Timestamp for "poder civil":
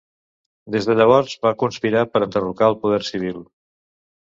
2.87-3.41